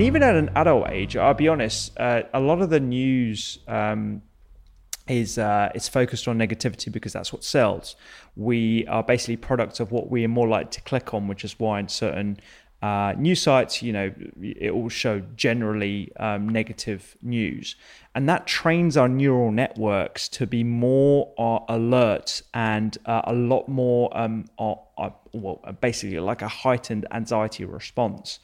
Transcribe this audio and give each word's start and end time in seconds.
And 0.00 0.06
even 0.06 0.22
at 0.22 0.34
an 0.34 0.48
adult 0.56 0.88
age, 0.88 1.14
I'll 1.14 1.34
be 1.34 1.46
honest, 1.46 1.92
uh, 2.00 2.22
a 2.32 2.40
lot 2.40 2.62
of 2.62 2.70
the 2.70 2.80
news 2.80 3.58
um, 3.68 4.22
is 5.06 5.36
uh, 5.36 5.70
it's 5.74 5.88
focused 5.88 6.26
on 6.26 6.38
negativity 6.38 6.90
because 6.90 7.12
that's 7.12 7.34
what 7.34 7.44
sells. 7.44 7.96
We 8.34 8.86
are 8.86 9.02
basically 9.02 9.36
products 9.36 9.78
of 9.78 9.92
what 9.92 10.08
we 10.08 10.24
are 10.24 10.28
more 10.28 10.48
likely 10.48 10.70
to 10.70 10.80
click 10.80 11.12
on, 11.12 11.28
which 11.28 11.44
is 11.44 11.58
why 11.58 11.80
in 11.80 11.88
certain 11.88 12.40
uh, 12.80 13.12
news 13.18 13.42
sites, 13.42 13.82
you 13.82 13.92
know, 13.92 14.10
it 14.40 14.74
will 14.74 14.88
show 14.88 15.20
generally 15.36 16.10
um, 16.16 16.48
negative 16.48 17.14
news, 17.20 17.76
and 18.14 18.26
that 18.26 18.46
trains 18.46 18.96
our 18.96 19.06
neural 19.06 19.52
networks 19.52 20.28
to 20.30 20.46
be 20.46 20.64
more 20.64 21.30
uh, 21.36 21.58
alert 21.68 22.40
and 22.54 22.96
uh, 23.04 23.20
a 23.24 23.34
lot 23.34 23.68
more, 23.68 24.16
um, 24.16 24.46
uh, 24.58 24.76
uh, 24.96 25.10
well, 25.34 25.60
basically 25.82 26.18
like 26.20 26.40
a 26.40 26.48
heightened 26.48 27.06
anxiety 27.10 27.66
response. 27.66 28.38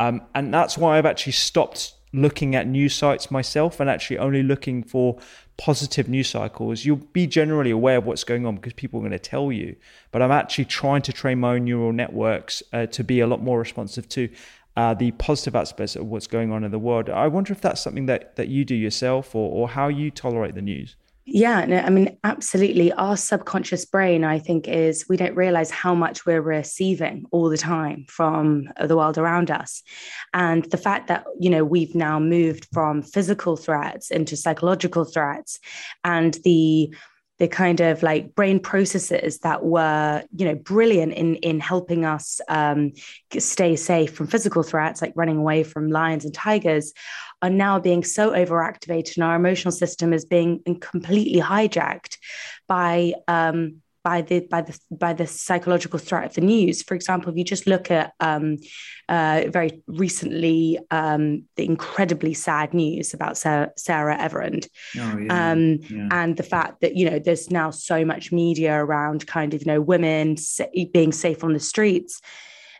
Um, 0.00 0.22
and 0.34 0.52
that's 0.52 0.78
why 0.78 0.96
I've 0.96 1.04
actually 1.04 1.32
stopped 1.32 1.92
looking 2.14 2.56
at 2.56 2.66
news 2.66 2.94
sites 2.94 3.30
myself 3.30 3.80
and 3.80 3.90
actually 3.90 4.16
only 4.16 4.42
looking 4.42 4.82
for 4.82 5.18
positive 5.58 6.08
news 6.08 6.30
cycles. 6.30 6.86
You'll 6.86 6.96
be 7.12 7.26
generally 7.26 7.70
aware 7.70 7.98
of 7.98 8.06
what's 8.06 8.24
going 8.24 8.46
on 8.46 8.54
because 8.56 8.72
people 8.72 8.98
are 8.98 9.02
going 9.02 9.12
to 9.12 9.18
tell 9.18 9.52
you. 9.52 9.76
But 10.10 10.22
I'm 10.22 10.32
actually 10.32 10.64
trying 10.64 11.02
to 11.02 11.12
train 11.12 11.38
my 11.38 11.56
own 11.56 11.66
neural 11.66 11.92
networks 11.92 12.62
uh, 12.72 12.86
to 12.86 13.04
be 13.04 13.20
a 13.20 13.26
lot 13.26 13.42
more 13.42 13.58
responsive 13.58 14.08
to 14.08 14.30
uh, 14.74 14.94
the 14.94 15.10
positive 15.12 15.54
aspects 15.54 15.96
of 15.96 16.06
what's 16.06 16.26
going 16.26 16.50
on 16.50 16.64
in 16.64 16.70
the 16.70 16.78
world. 16.78 17.10
I 17.10 17.26
wonder 17.26 17.52
if 17.52 17.60
that's 17.60 17.82
something 17.82 18.06
that, 18.06 18.36
that 18.36 18.48
you 18.48 18.64
do 18.64 18.74
yourself 18.74 19.34
or, 19.34 19.52
or 19.52 19.68
how 19.68 19.88
you 19.88 20.10
tolerate 20.10 20.54
the 20.54 20.62
news. 20.62 20.96
Yeah, 21.26 21.64
no, 21.64 21.78
I 21.78 21.90
mean, 21.90 22.18
absolutely. 22.24 22.92
Our 22.92 23.16
subconscious 23.16 23.84
brain, 23.84 24.24
I 24.24 24.38
think, 24.38 24.66
is 24.66 25.06
we 25.08 25.16
don't 25.16 25.36
realize 25.36 25.70
how 25.70 25.94
much 25.94 26.26
we're 26.26 26.40
receiving 26.40 27.24
all 27.30 27.48
the 27.48 27.58
time 27.58 28.06
from 28.08 28.68
the 28.82 28.96
world 28.96 29.16
around 29.16 29.50
us. 29.50 29.82
And 30.32 30.64
the 30.64 30.76
fact 30.76 31.06
that, 31.08 31.24
you 31.38 31.50
know, 31.50 31.64
we've 31.64 31.94
now 31.94 32.18
moved 32.18 32.66
from 32.72 33.02
physical 33.02 33.56
threats 33.56 34.10
into 34.10 34.36
psychological 34.36 35.04
threats 35.04 35.60
and 36.02 36.36
the 36.42 36.92
the 37.40 37.48
kind 37.48 37.80
of 37.80 38.02
like 38.02 38.34
brain 38.34 38.60
processes 38.60 39.38
that 39.38 39.64
were 39.64 40.22
you 40.36 40.44
know 40.44 40.54
brilliant 40.54 41.14
in 41.14 41.36
in 41.36 41.58
helping 41.58 42.04
us 42.04 42.40
um, 42.48 42.92
stay 43.38 43.74
safe 43.74 44.14
from 44.14 44.26
physical 44.26 44.62
threats 44.62 45.00
like 45.00 45.14
running 45.16 45.38
away 45.38 45.62
from 45.64 45.88
lions 45.88 46.24
and 46.24 46.34
tigers 46.34 46.92
are 47.42 47.50
now 47.50 47.80
being 47.80 48.04
so 48.04 48.32
overactivated 48.32 49.16
and 49.16 49.24
our 49.24 49.34
emotional 49.34 49.72
system 49.72 50.12
is 50.12 50.26
being 50.26 50.62
completely 50.80 51.40
hijacked 51.40 52.18
by 52.68 53.14
um, 53.26 53.80
by 54.02 54.22
the 54.22 54.40
by 54.50 54.62
the 54.62 54.78
by 54.90 55.12
the 55.12 55.26
psychological 55.26 55.98
threat 55.98 56.26
of 56.26 56.34
the 56.34 56.40
news. 56.40 56.82
For 56.82 56.94
example, 56.94 57.30
if 57.30 57.38
you 57.38 57.44
just 57.44 57.66
look 57.66 57.90
at 57.90 58.12
um, 58.20 58.58
uh, 59.08 59.44
very 59.48 59.82
recently 59.86 60.78
um, 60.90 61.44
the 61.56 61.66
incredibly 61.66 62.34
sad 62.34 62.72
news 62.74 63.12
about 63.14 63.36
Sarah, 63.36 63.70
Sarah 63.76 64.18
Everard, 64.18 64.66
oh, 64.98 65.18
yeah. 65.18 65.50
Um, 65.50 65.78
yeah. 65.88 66.08
and 66.10 66.36
the 66.36 66.42
fact 66.42 66.80
that 66.80 66.96
you 66.96 67.10
know 67.10 67.18
there's 67.18 67.50
now 67.50 67.70
so 67.70 68.04
much 68.04 68.32
media 68.32 68.74
around 68.74 69.26
kind 69.26 69.54
of 69.54 69.60
you 69.60 69.66
know 69.66 69.80
women 69.80 70.36
being 70.92 71.12
safe 71.12 71.44
on 71.44 71.52
the 71.52 71.60
streets. 71.60 72.20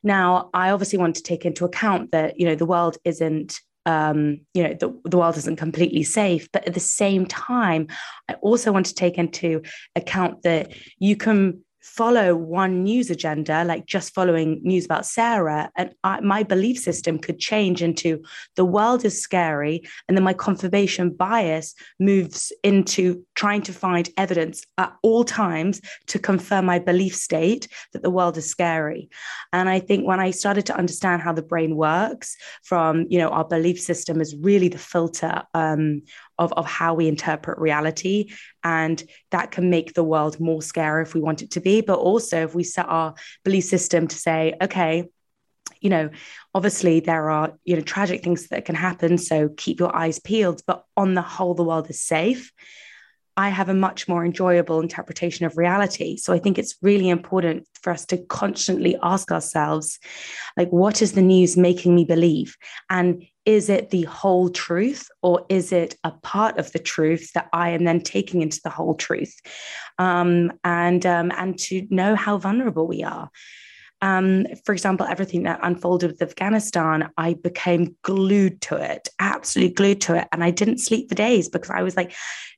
Now, 0.03 0.49
I 0.55 0.71
obviously 0.71 0.99
want 0.99 1.17
to 1.17 1.23
take 1.23 1.45
into 1.45 1.65
account 1.65 2.13
that 2.13 2.41
you 2.41 2.47
know 2.47 2.55
the 2.55 2.67
world 2.67 2.97
isn't 3.05 3.61
um, 3.87 4.41
you 4.55 4.63
know, 4.63 4.75
the, 4.75 5.01
the 5.05 5.17
world 5.17 5.37
isn't 5.37 5.57
completely 5.57 6.03
safe. 6.03 6.49
But 6.53 6.67
at 6.67 6.75
the 6.75 6.81
same 6.81 7.27
time, 7.27 7.89
I 8.29 8.35
also 8.35 8.73
want 8.73 8.87
to 8.87 8.95
take 8.95 9.19
into 9.19 9.63
account 9.97 10.43
that 10.43 10.73
you 10.99 11.17
can 11.17 11.65
follow 11.81 12.35
one 12.35 12.85
news 12.85 13.11
agenda, 13.11 13.65
like 13.65 13.87
just 13.87 14.15
following 14.15 14.61
news 14.63 14.85
about 14.85 15.07
Sarah, 15.07 15.71
and 15.77 15.95
I, 16.05 16.21
my 16.21 16.43
belief 16.43 16.79
system 16.79 17.19
could 17.19 17.39
change 17.39 17.83
into 17.83 18.23
the 18.57 18.65
world 18.65 19.05
is 19.05 19.23
scary. 19.23 19.83
And 20.09 20.17
then 20.17 20.25
my 20.25 20.35
confirmation 20.35 21.11
bias 21.11 21.75
moves 21.99 22.53
into 22.63 23.25
trying 23.35 23.63
to 23.63 23.73
find 23.73 24.09
evidence 24.17 24.65
at 24.79 24.93
all 25.03 25.25
times 25.25 25.81
to 26.09 26.19
confirm 26.19 26.67
my 26.67 26.79
belief 26.79 27.15
state 27.15 27.69
that 27.93 28.03
the 28.03 28.11
world 28.11 28.37
is 28.37 28.49
scary. 28.49 29.09
And 29.53 29.69
I 29.69 29.81
think 29.81 30.07
when 30.07 30.21
I 30.21 30.31
started 30.31 30.67
to 30.67 30.77
understand 30.77 31.23
how 31.23 31.33
the 31.33 31.43
brain 31.43 31.77
works, 31.77 32.37
from, 32.63 33.07
you 33.09 33.19
know, 33.19 33.29
our 33.29 33.45
belief 33.45 33.81
system 33.81 34.21
is 34.21 34.37
really 34.37 34.69
the 34.69 34.79
filter 34.79 35.43
um, 35.55 36.03
of, 36.41 36.53
of 36.55 36.67
how 36.67 36.95
we 36.95 37.07
interpret 37.07 37.59
reality. 37.59 38.33
And 38.65 39.01
that 39.31 39.53
can 39.53 39.71
make 39.71 39.95
the 39.95 40.03
world 40.03 40.41
more 40.41 40.63
scary 40.63 41.03
if 41.03 41.15
we 41.15 41.21
want 41.21 41.43
it 41.43 41.53
to 41.53 41.61
be. 41.61 41.83
But 41.83 41.99
also, 41.99 42.43
if 42.43 42.55
we 42.55 42.65
set 42.65 42.89
our 42.89 43.15
belief 43.45 43.65
system 43.65 44.09
to 44.09 44.17
say, 44.17 44.55
okay, 44.61 45.05
you 45.81 45.91
know, 45.91 46.11
obviously 46.55 47.01
there 47.01 47.31
are, 47.31 47.53
you 47.65 47.77
know, 47.77 47.83
tragic 47.83 48.25
things 48.25 48.49
that 48.49 48.65
can 48.65 48.75
happen. 48.75 49.19
So 49.19 49.51
keep 49.51 49.79
your 49.79 49.95
eyes 49.95 50.19
peeled. 50.19 50.63
But 50.67 50.85
on 50.97 51.15
the 51.15 51.23
whole, 51.23 51.55
the 51.55 51.65
world 51.65 51.89
is 51.91 52.03
safe. 52.03 52.53
I 53.37 53.49
have 53.49 53.69
a 53.69 53.75
much 53.75 54.09
more 54.09 54.25
enjoyable 54.25 54.81
interpretation 54.81 55.47
of 55.47 55.57
reality. 55.57 56.17
So 56.17 56.33
I 56.33 56.39
think 56.39 56.59
it's 56.59 56.77
really 56.83 57.09
important 57.09 57.67
for 57.83 57.93
us 57.93 58.05
to 58.07 58.19
constantly 58.19 58.97
ask 59.03 59.31
ourselves, 59.31 59.99
like, 60.57 60.71
what 60.71 61.01
is 61.01 61.13
the 61.13 61.23
news 61.23 61.57
making 61.57 61.95
me 61.95 62.05
believe? 62.05 62.57
And 62.91 63.25
is 63.47 63.69
it 63.69 63.91
the 63.91 64.03
whole 64.03 64.51
truth 64.51 65.09
or 65.23 65.47
is 65.49 65.73
it 65.73 65.97
a 66.05 66.11
part 66.11 66.59
of 66.59 66.73
the 66.73 66.79
truth 66.79 67.33
that 67.33 67.49
I 67.53 67.71
am 67.71 67.85
then 67.85 68.01
taking 68.01 68.43
into 68.43 68.61
the 68.63 68.71
whole 68.71 68.95
truth? 68.95 69.35
Um, 69.99 70.53
and 70.65 71.05
um, 71.07 71.33
and 71.37 71.59
to 71.61 71.87
know 71.91 72.15
how 72.15 72.39
vulnerable 72.39 72.87
we 72.87 73.03
are. 73.03 73.31
Um, 74.03 74.47
for 74.65 74.73
example, 74.73 75.07
everything 75.07 75.43
that 75.43 75.61
unfolded 75.63 76.13
with 76.13 76.23
Afghanistan, 76.23 77.11
I 77.19 77.35
became 77.35 77.97
glued 78.03 78.63
to 78.63 78.77
it, 78.77 79.09
absolutely 79.19 79.75
glued 79.75 80.01
to 80.03 80.17
it. 80.17 80.29
And 80.33 80.43
I 80.43 80.51
didn't 80.51 80.79
sleep 80.79 81.09
for 81.09 81.15
days 81.15 81.49
because 81.49 81.71
I 81.71 81.83
was 81.83 81.97
like, 81.97 82.15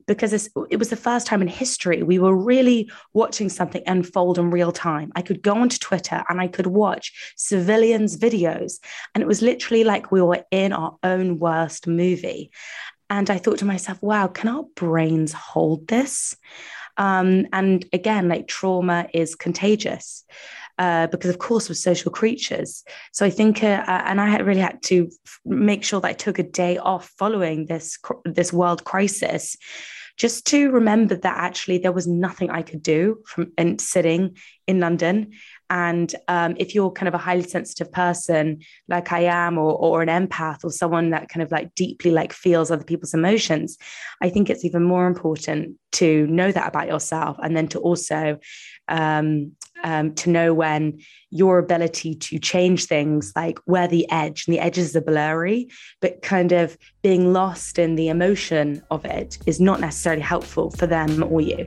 because 0.06 0.48
it 0.70 0.76
was 0.76 0.90
the 0.90 0.96
first 0.96 1.26
time 1.26 1.42
in 1.42 1.48
history 1.48 2.02
we 2.02 2.18
were 2.18 2.34
really 2.34 2.90
watching 3.12 3.48
something 3.48 3.82
unfold 3.86 4.38
in 4.38 4.50
real 4.50 4.72
time. 4.72 5.12
I 5.14 5.22
could 5.22 5.42
go 5.42 5.54
onto 5.54 5.78
Twitter 5.78 6.22
and 6.28 6.40
I 6.40 6.48
could 6.48 6.66
watch 6.66 7.34
civilians' 7.36 8.18
videos, 8.18 8.78
and 9.14 9.22
it 9.22 9.26
was 9.26 9.42
literally 9.42 9.84
like 9.84 10.12
we 10.12 10.22
were 10.22 10.44
in 10.50 10.72
our 10.72 10.96
own 11.02 11.38
worst 11.38 11.86
movie. 11.86 12.50
And 13.10 13.28
I 13.28 13.38
thought 13.38 13.58
to 13.58 13.66
myself, 13.66 14.02
wow, 14.02 14.26
can 14.26 14.48
our 14.48 14.64
brains 14.74 15.32
hold 15.32 15.86
this? 15.88 16.34
Um, 16.96 17.46
and 17.52 17.84
again, 17.92 18.28
like 18.28 18.48
trauma 18.48 19.06
is 19.12 19.34
contagious. 19.34 20.24
Uh, 20.82 21.06
because 21.06 21.30
of 21.30 21.38
course 21.38 21.68
we're 21.68 21.76
social 21.90 22.10
creatures. 22.10 22.82
So 23.12 23.24
I 23.24 23.30
think, 23.30 23.62
uh, 23.62 23.84
uh 23.92 24.02
and 24.08 24.20
I 24.20 24.28
had 24.28 24.44
really 24.44 24.66
had 24.70 24.82
to 24.90 24.96
make 25.44 25.84
sure 25.84 26.00
that 26.00 26.08
I 26.08 26.24
took 26.24 26.40
a 26.40 26.50
day 26.62 26.74
off 26.76 27.04
following 27.20 27.66
this 27.66 27.86
this 28.24 28.52
world 28.52 28.82
crisis, 28.82 29.56
just 30.16 30.38
to 30.46 30.58
remember 30.72 31.14
that 31.14 31.36
actually 31.48 31.78
there 31.78 31.98
was 31.98 32.08
nothing 32.08 32.50
I 32.50 32.62
could 32.62 32.82
do 32.82 33.22
from 33.30 33.52
and 33.56 33.80
sitting 33.80 34.36
in 34.66 34.80
London 34.80 35.16
and 35.72 36.14
um, 36.28 36.54
if 36.58 36.74
you're 36.74 36.90
kind 36.90 37.08
of 37.08 37.14
a 37.14 37.24
highly 37.26 37.44
sensitive 37.44 37.90
person, 37.90 38.60
like 38.88 39.10
I 39.10 39.20
am, 39.20 39.56
or, 39.56 39.72
or 39.72 40.02
an 40.02 40.10
empath, 40.10 40.64
or 40.64 40.70
someone 40.70 41.08
that 41.10 41.30
kind 41.30 41.42
of 41.42 41.50
like 41.50 41.74
deeply 41.74 42.10
like 42.10 42.34
feels 42.34 42.70
other 42.70 42.84
people's 42.84 43.14
emotions, 43.14 43.78
I 44.20 44.28
think 44.28 44.50
it's 44.50 44.66
even 44.66 44.82
more 44.82 45.06
important 45.06 45.76
to 45.92 46.26
know 46.26 46.52
that 46.52 46.68
about 46.68 46.88
yourself, 46.88 47.38
and 47.42 47.56
then 47.56 47.68
to 47.68 47.78
also 47.78 48.38
um, 48.88 49.52
um, 49.82 50.14
to 50.14 50.30
know 50.30 50.54
when 50.54 51.00
your 51.30 51.58
ability 51.58 52.14
to 52.14 52.38
change 52.38 52.86
things, 52.86 53.32
like 53.34 53.58
where 53.64 53.88
the 53.88 54.10
edge 54.10 54.46
and 54.46 54.54
the 54.54 54.60
edges 54.60 54.94
are 54.96 55.00
blurry, 55.00 55.68
but 56.00 56.22
kind 56.22 56.52
of 56.52 56.76
being 57.02 57.32
lost 57.32 57.78
in 57.78 57.94
the 57.94 58.08
emotion 58.08 58.82
of 58.90 59.04
it 59.04 59.38
is 59.46 59.60
not 59.60 59.80
necessarily 59.80 60.22
helpful 60.22 60.70
for 60.70 60.86
them 60.86 61.22
or 61.22 61.40
you. 61.40 61.66